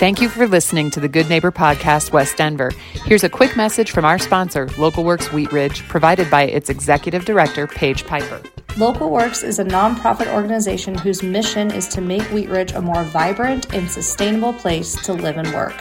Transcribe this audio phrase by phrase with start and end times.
[0.00, 2.70] Thank you for listening to the Good Neighbor Podcast, West Denver.
[3.04, 7.66] Here's a quick message from our sponsor, Localworks Wheat Ridge, provided by its executive director,
[7.66, 8.38] Paige Piper.
[8.78, 13.74] Localworks is a nonprofit organization whose mission is to make Wheat Ridge a more vibrant
[13.74, 15.74] and sustainable place to live and work.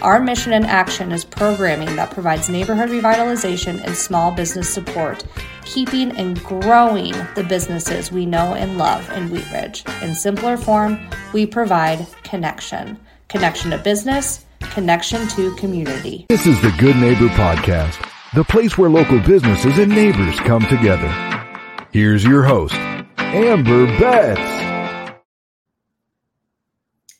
[0.00, 5.26] Our mission and action is programming that provides neighborhood revitalization and small business support,
[5.66, 9.84] keeping and growing the businesses we know and love in Wheat Ridge.
[10.00, 10.98] In simpler form,
[11.34, 12.98] we provide connection
[13.28, 16.26] connection to business, connection to community.
[16.30, 18.02] This is the Good Neighbor Podcast,
[18.34, 21.08] the place where local businesses and neighbors come together.
[21.92, 22.74] Here's your host,
[23.18, 25.14] Amber Betts.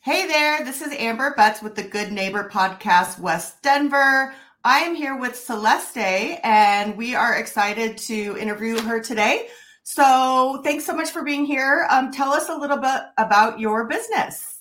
[0.01, 4.33] Hey there, this is Amber Betts with the Good Neighbor Podcast, West Denver.
[4.63, 5.97] I am here with Celeste,
[6.43, 9.47] and we are excited to interview her today.
[9.83, 11.87] So, thanks so much for being here.
[11.89, 14.58] Um, tell us a little bit about your business.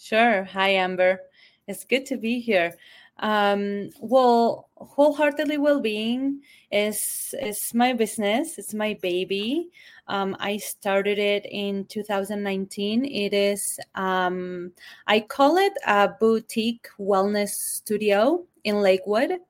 [0.00, 0.44] Sure.
[0.44, 1.22] Hi, Amber.
[1.66, 2.76] It's good to be here.
[3.18, 6.40] Um, well, wholeheartedly well-being
[6.70, 8.58] is is my business.
[8.58, 9.70] It's my baby.
[10.06, 13.04] Um, I started it in 2019.
[13.06, 14.70] It is um,
[15.08, 19.40] I call it a boutique wellness studio in Lakewood.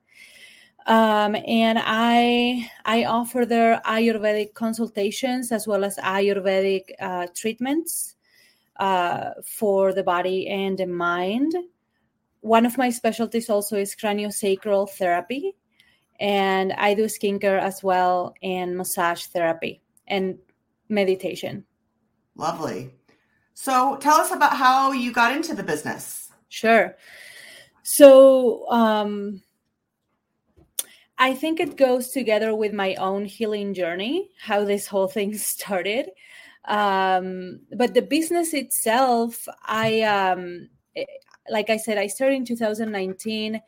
[0.87, 8.15] Um, and I I offer their Ayurvedic consultations as well as Ayurvedic uh, treatments
[8.79, 11.53] uh, for the body and the mind.
[12.41, 15.55] One of my specialties also is craniosacral therapy,
[16.19, 20.39] and I do skincare as well and massage therapy and
[20.87, 21.65] meditation.
[22.35, 22.91] Lovely.
[23.53, 26.31] So tell us about how you got into the business.
[26.47, 26.95] Sure.
[27.83, 29.43] So um,
[31.17, 36.09] I think it goes together with my own healing journey, how this whole thing started
[36.65, 41.05] um, but the business itself i um, eh,
[41.49, 43.61] like i said i started in 2019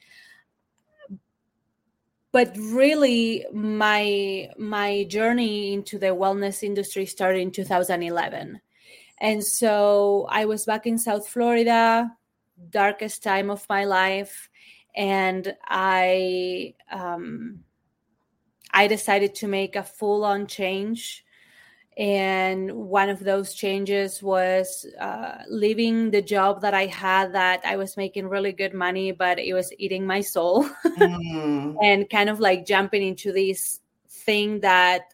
[2.31, 8.59] but really my my journey into the wellness industry started in 2011
[9.19, 12.11] and so i was back in south florida
[12.69, 14.49] darkest time of my life.
[14.93, 17.63] And i um,
[18.73, 21.23] i decided to make a full on change
[21.97, 27.75] and one of those changes was uh, leaving the job that i had that i
[27.75, 30.63] was making really good money but it was eating my soul.
[30.85, 31.75] Mm.
[31.83, 35.13] and kind of like jumping into this thing that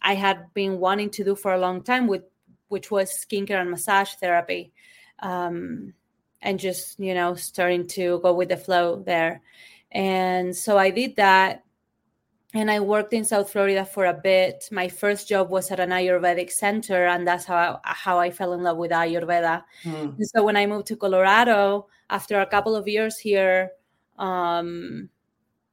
[0.00, 2.22] i had been wanting to do for a long time with
[2.68, 4.72] which was skincare and massage therapy.
[5.20, 5.94] Um,
[6.42, 9.40] and just you know starting to go with the flow there.
[9.90, 11.62] And so i did that
[12.54, 14.68] and I worked in South Florida for a bit.
[14.70, 18.52] My first job was at an Ayurvedic center, and that's how I, how I fell
[18.52, 19.64] in love with Ayurveda.
[19.84, 20.16] Mm.
[20.20, 23.70] so when I moved to Colorado after a couple of years here,
[24.18, 25.10] um,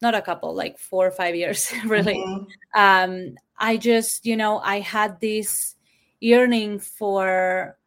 [0.02, 2.80] not a couple, like four or five years, really, mm-hmm.
[2.80, 5.76] um, I just you know I had this
[6.20, 7.78] yearning for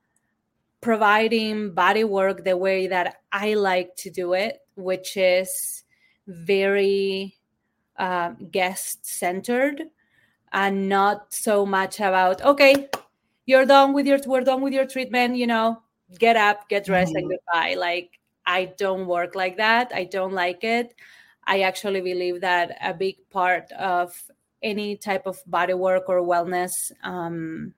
[0.81, 5.83] providing body work the way that I like to do it, which is
[6.29, 7.37] very
[7.99, 9.83] uh, guest centered
[10.53, 12.89] and not so much about okay
[13.47, 15.81] you're done with your we're done with your treatment you know
[16.19, 17.31] get up get dressed mm-hmm.
[17.31, 17.75] and goodbye.
[17.75, 18.11] Like
[18.47, 19.91] i don't work like that.
[19.95, 20.95] I don't like it.
[21.47, 24.13] I actually believe that a big part of
[24.63, 27.75] any type of body work or wellness um,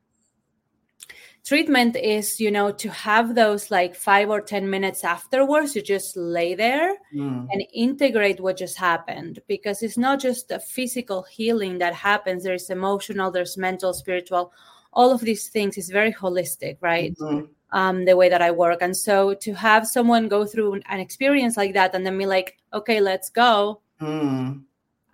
[1.45, 6.17] treatment is you know to have those like five or ten minutes afterwards you just
[6.17, 7.47] lay there mm.
[7.51, 12.71] and integrate what just happened because it's not just a physical healing that happens there's
[12.71, 14.53] emotional there's mental spiritual
[14.93, 17.47] all of these things is very holistic right mm-hmm.
[17.79, 21.57] um, the way that i work and so to have someone go through an experience
[21.57, 24.61] like that and then be like okay let's go mm.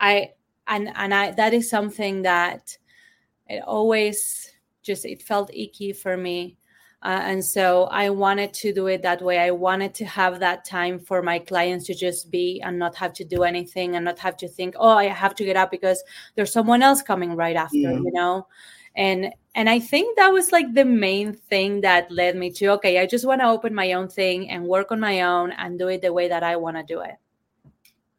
[0.01, 0.31] i
[0.67, 2.77] and and i that is something that
[3.47, 4.54] it always
[4.85, 6.57] just it felt icky for me.
[7.03, 9.39] Uh, and so i wanted to do it that way.
[9.39, 13.13] I wanted to have that time for my clients to just be and not have
[13.15, 16.03] to do anything and not have to think oh i have to get up because
[16.35, 17.93] there's someone else coming right after yeah.
[17.93, 18.47] you know?
[18.97, 22.99] And and i think that was like the main thing that led me to okay
[23.01, 25.89] i just want to open my own thing and work on my own and do
[25.89, 27.17] it the way that i want to do it.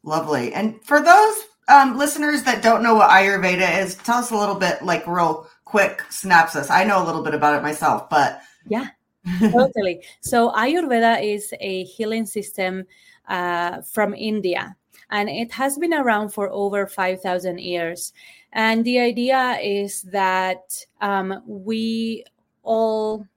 [0.06, 0.53] Lovely.
[0.53, 1.35] And for those
[1.67, 5.50] um, listeners that don't know what ayurveda is tell us a little bit like real
[5.75, 6.69] quick synopsis.
[6.72, 8.88] I know a little bit about it myself, but yeah,
[9.51, 10.01] totally.
[10.22, 12.86] So Ayurveda is a healing system
[13.27, 14.74] uh, from India,
[15.10, 18.13] and it has been around for over five thousand years.
[18.54, 20.63] And the idea is that
[21.01, 22.24] um, we
[22.63, 23.27] all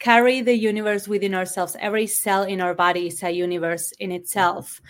[0.00, 1.76] carry the universe within ourselves.
[1.78, 4.80] Every cell in our body is a universe in itself.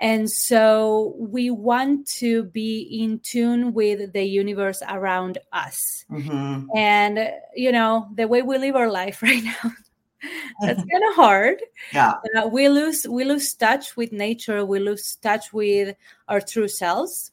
[0.00, 6.06] And so we want to be in tune with the universe around us.
[6.10, 6.68] Mm-hmm.
[6.74, 9.72] And, you know, the way we live our life right now,
[10.62, 11.62] that's kind of hard.
[11.92, 12.14] Yeah.
[12.34, 15.94] Uh, we lose we lose touch with nature, we lose touch with
[16.28, 17.32] our true selves.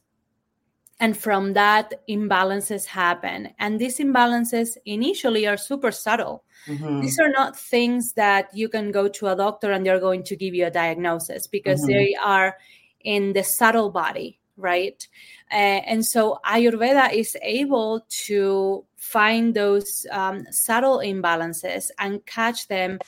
[1.00, 3.50] And from that, imbalances happen.
[3.58, 6.44] And these imbalances initially are super subtle.
[6.66, 7.00] Mm-hmm.
[7.00, 10.36] These are not things that you can go to a doctor and they're going to
[10.36, 11.92] give you a diagnosis because mm-hmm.
[11.92, 12.56] they are
[13.04, 15.06] in the subtle body, right?
[15.52, 22.98] Uh, and so Ayurveda is able to find those um, subtle imbalances and catch them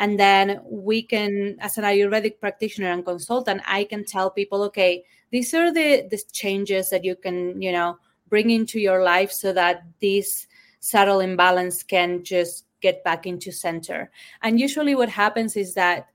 [0.00, 5.04] and then we can as an ayurvedic practitioner and consultant i can tell people okay
[5.30, 7.98] these are the the changes that you can you know
[8.28, 10.46] bring into your life so that this
[10.80, 14.10] subtle imbalance can just get back into center.
[14.42, 16.08] And usually what happens is that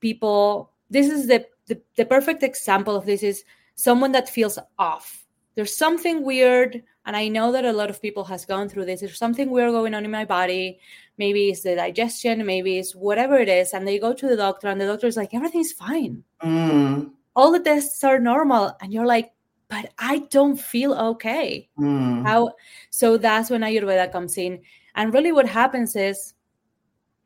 [0.00, 5.24] people this is the the, the perfect example of this is someone that feels off.
[5.54, 9.00] There's something weird and i know that a lot of people has gone through this.
[9.00, 10.78] There's something weird going on in my body.
[11.18, 14.68] Maybe it's the digestion maybe it's whatever it is and they go to the doctor
[14.68, 16.24] and the doctor is like everything's fine.
[16.42, 17.10] Mm.
[17.34, 19.32] All the tests are normal and you're like
[19.68, 21.68] but i don't feel okay.
[21.78, 22.26] Mm.
[22.26, 22.52] how
[22.90, 24.60] so that's when ayurveda comes in.
[24.94, 26.34] And really what happens is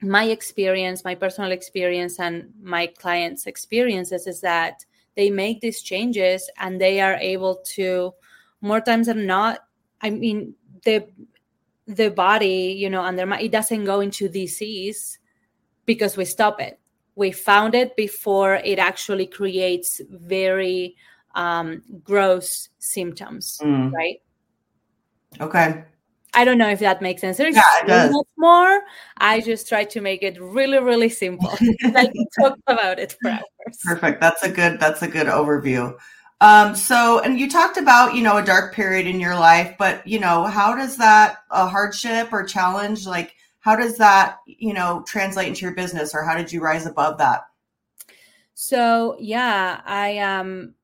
[0.01, 4.85] my experience my personal experience and my clients experiences is that
[5.17, 8.13] they make these changes and they are able to
[8.61, 9.61] more times than not
[10.03, 10.55] i mean
[10.85, 11.07] the
[11.87, 15.19] the body you know under it doesn't go into disease
[15.87, 16.79] because we stop it
[17.17, 20.95] we found it before it actually creates very
[21.35, 23.93] um, gross symptoms mm.
[23.93, 24.23] right
[25.41, 25.85] okay
[26.37, 27.39] I don't know if that makes sense.
[27.39, 28.83] There's yeah, much more.
[29.17, 31.49] I just try to make it really, really simple.
[31.83, 33.79] I can talk about it for hours.
[33.83, 34.21] Perfect.
[34.21, 34.79] That's a good.
[34.79, 35.97] That's a good overview.
[36.43, 40.07] Um, so, and you talked about you know a dark period in your life, but
[40.07, 43.35] you know how does that a hardship or challenge like
[43.67, 47.19] how does that you know translate into your business, or how did you rise above
[47.19, 47.47] that?
[48.55, 50.75] So yeah, I um,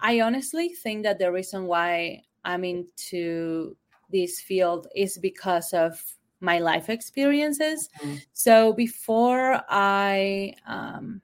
[0.00, 3.74] I honestly think that the reason why I'm into
[4.12, 5.98] this field is because of
[6.40, 7.88] my life experiences.
[8.02, 8.16] Mm-hmm.
[8.34, 11.22] So before I um,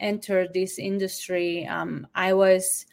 [0.00, 2.86] entered this industry, um, I was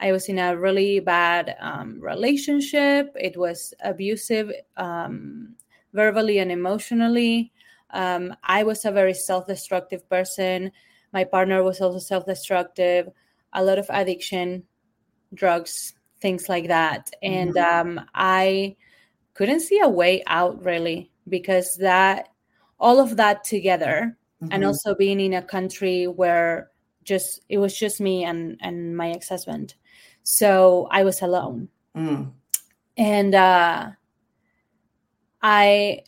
[0.00, 3.16] I was in a really bad um, relationship.
[3.18, 5.54] It was abusive, um,
[5.94, 7.52] verbally and emotionally.
[7.90, 10.72] Um, I was a very self-destructive person.
[11.12, 13.08] My partner was also self-destructive.
[13.52, 14.64] A lot of addiction,
[15.32, 17.10] drugs, things like that.
[17.22, 17.98] And mm-hmm.
[17.98, 18.76] um, I
[19.34, 22.28] couldn't see a way out really because that
[22.78, 24.52] all of that together mm-hmm.
[24.52, 26.70] and also being in a country where
[27.04, 29.74] just it was just me and and my ex-husband
[30.22, 32.30] so i was alone mm.
[32.96, 33.90] and uh
[35.44, 36.00] i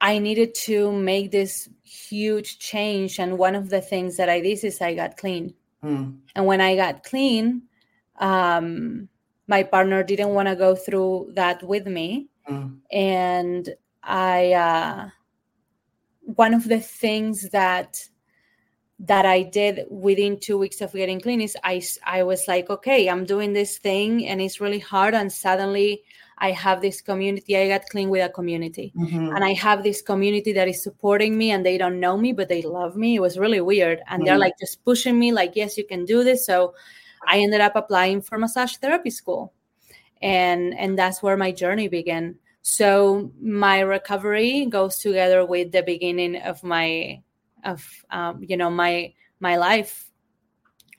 [0.00, 4.64] i needed to make this huge change and one of the things that i did
[4.64, 5.54] is i got clean
[5.84, 6.16] mm.
[6.34, 7.62] and when i got clean
[8.18, 9.08] um
[9.46, 12.76] my partner didn't want to go through that with me mm.
[12.90, 15.08] and i uh
[16.22, 18.08] one of the things that
[19.00, 23.08] that I did within two weeks of getting clean is I, I was like, okay,
[23.08, 25.14] I'm doing this thing and it's really hard.
[25.14, 26.02] And suddenly
[26.38, 27.56] I have this community.
[27.56, 28.92] I got clean with a community.
[28.96, 29.34] Mm-hmm.
[29.34, 32.48] And I have this community that is supporting me and they don't know me, but
[32.48, 33.16] they love me.
[33.16, 34.00] It was really weird.
[34.06, 34.26] And mm-hmm.
[34.26, 36.46] they're like just pushing me, like, yes, you can do this.
[36.46, 36.74] So
[37.26, 39.52] I ended up applying for massage therapy school.
[40.22, 42.36] And and that's where my journey began.
[42.62, 47.22] So my recovery goes together with the beginning of my
[47.64, 50.10] of um, you know my my life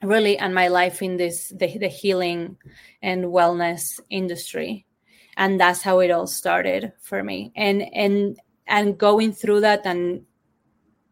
[0.01, 2.55] really and my life in this the, the healing
[3.01, 4.85] and wellness industry
[5.39, 10.23] and that's how it all started for me and and and going through that and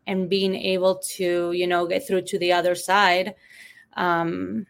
[0.05, 3.33] and being able to you know get through to the other side
[3.93, 4.67] um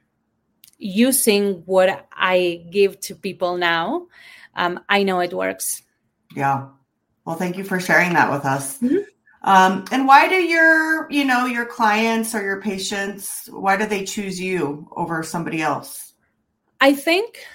[0.78, 4.08] using what i give to people now
[4.56, 5.82] um, i know it works
[6.36, 6.68] yeah
[7.26, 8.98] well thank you for sharing that with us mm-hmm.
[9.44, 14.04] Um, and why do your, you know, your clients or your patients, why do they
[14.04, 16.14] choose you over somebody else?
[16.82, 17.46] I think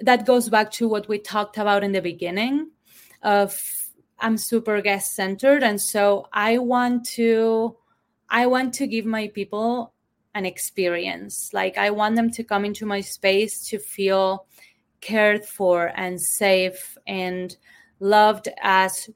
[0.00, 2.70] that goes back to what we talked about in the beginning
[3.22, 3.60] of
[4.18, 5.62] I'm super guest centered.
[5.62, 7.76] And so I want to,
[8.28, 9.94] I want to give my people
[10.34, 11.50] an experience.
[11.52, 14.46] Like I want them to come into my space to feel
[15.00, 17.56] cared for and safe and
[17.98, 19.08] loved as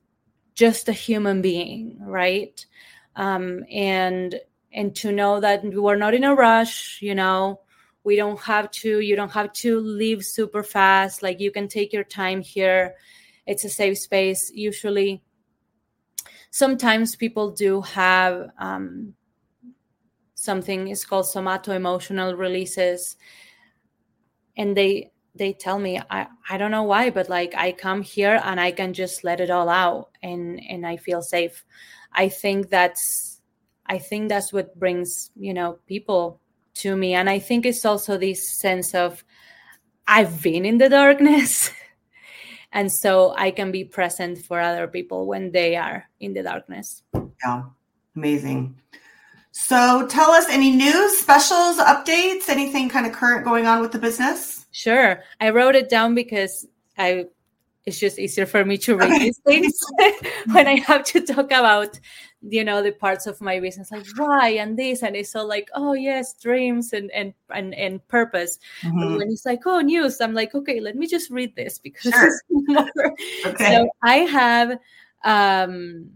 [0.54, 2.64] just a human being, right?
[3.16, 4.40] Um, and
[4.72, 7.60] and to know that we're not in a rush, you know,
[8.04, 11.23] we don't have to, you don't have to leave super fast.
[11.23, 12.94] Like you can take your time here.
[13.46, 14.50] It's a safe space.
[14.54, 15.23] Usually,
[16.50, 19.14] sometimes people do have um,
[20.34, 23.16] something is called somato emotional releases
[24.56, 28.40] and they they tell me I, I don't know why but like i come here
[28.44, 31.64] and i can just let it all out and and i feel safe
[32.12, 33.40] i think that's
[33.87, 36.40] i think that's what brings you know people
[36.75, 37.14] to me.
[37.14, 39.25] And i think it's also this sense of
[40.07, 41.71] i've been in the darkness.
[42.76, 47.04] And so i can be present for other people when they are in the darkness.
[47.45, 47.62] Yeah.
[48.16, 48.75] Amazing.
[49.57, 54.00] So tell us any news, specials, updates, anything kind of current going on with the
[54.00, 54.66] business?
[54.73, 55.23] Sure.
[55.40, 56.66] I wrote it down because
[56.99, 57.26] I
[57.86, 59.18] it's just easier for me to read okay.
[59.18, 59.78] these things
[60.52, 61.98] when I have to talk about
[62.46, 65.70] you know the parts of my business like why and this and it's all like
[65.74, 68.98] oh yes dreams and and and, and purpose mm-hmm.
[69.00, 72.12] but when it's like oh news i'm like okay let me just read this because
[72.12, 72.40] sure.
[73.46, 73.76] okay.
[73.76, 74.78] so i have
[75.24, 76.10] um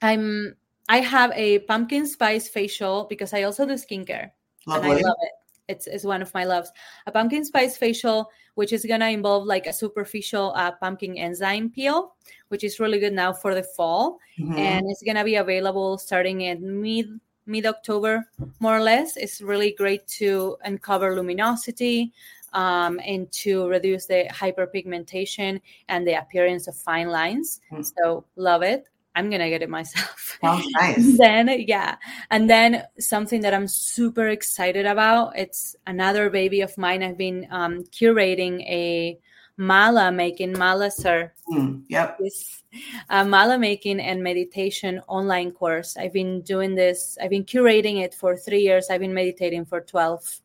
[0.00, 0.54] i'm
[0.88, 4.30] I have a pumpkin spice facial because I also do skincare.
[4.66, 4.90] Lovely.
[4.90, 5.32] And I love it.
[5.68, 6.70] It's, it's one of my loves.
[7.06, 12.14] A pumpkin spice facial, which is gonna involve like a superficial uh, pumpkin enzyme peel,
[12.48, 14.58] which is really good now for the fall, mm-hmm.
[14.58, 18.28] and it's gonna be available starting in mid mid October,
[18.60, 19.16] more or less.
[19.16, 22.12] It's really great to uncover luminosity,
[22.52, 27.60] um, and to reduce the hyperpigmentation and the appearance of fine lines.
[27.72, 27.82] Mm-hmm.
[27.82, 28.88] So love it.
[29.14, 30.38] I'm gonna get it myself.
[30.40, 31.18] Sounds nice.
[31.18, 31.96] then yeah,
[32.30, 35.36] and then something that I'm super excited about.
[35.36, 37.02] It's another baby of mine.
[37.02, 39.18] I've been um, curating a
[39.56, 41.32] mala making mala sir.
[41.50, 42.18] Mm, yep.
[42.18, 42.62] This
[43.10, 45.96] uh, mala making and meditation online course.
[45.96, 47.18] I've been doing this.
[47.20, 48.88] I've been curating it for three years.
[48.90, 50.40] I've been meditating for twelve,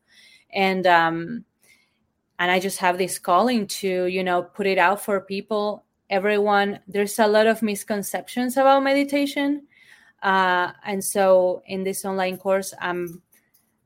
[0.52, 1.44] and um,
[2.38, 6.80] and I just have this calling to you know put it out for people everyone
[6.88, 9.66] there's a lot of misconceptions about meditation.
[10.22, 13.22] Uh, and so in this online course i'm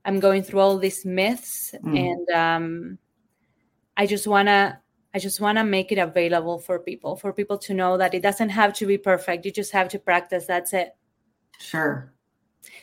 [0.03, 1.95] i'm going through all these myths mm.
[1.95, 2.97] and um,
[3.97, 4.75] i just want to
[5.13, 8.23] i just want to make it available for people for people to know that it
[8.23, 9.45] doesn't have to be perfect.
[9.45, 10.47] You just have to practice.
[10.47, 10.95] That's it.
[11.59, 12.11] Sure.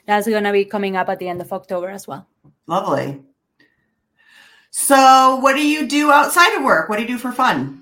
[0.06, 2.28] That's going to be coming up at the end of october as well.
[2.68, 3.20] Lovely.
[4.70, 6.88] So what do you do outside of work?
[6.88, 7.79] What do you do for fun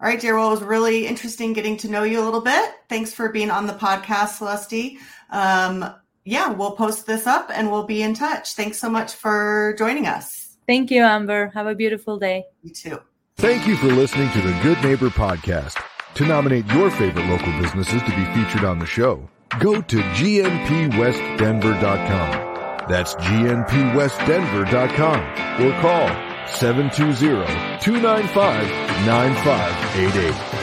[0.00, 0.36] All right dear.
[0.38, 2.74] Well it was really interesting getting to know you a little bit.
[2.88, 4.98] Thanks for being on the podcast celeste.
[5.30, 8.54] Um, yeah, we'll post this up and we'll be in touch.
[8.54, 10.56] Thanks so much for joining us.
[10.66, 11.50] Thank you, Amber.
[11.54, 12.44] Have a beautiful day.
[12.62, 12.98] You too.
[13.36, 15.78] Thank you for listening to the Good Neighbor Podcast.
[16.14, 19.28] To nominate your favorite local businesses to be featured on the show,
[19.58, 22.86] go to gnpwestdenver.com.
[22.88, 26.08] That's gnpwestdenver.com or call
[26.46, 28.68] 720 295
[29.06, 30.53] 9588.